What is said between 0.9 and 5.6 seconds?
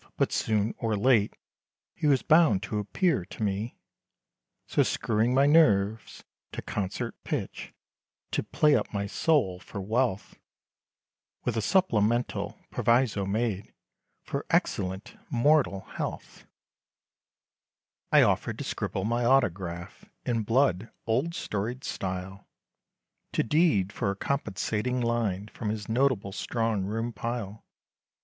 late, He was bound to appear to me. So screwing my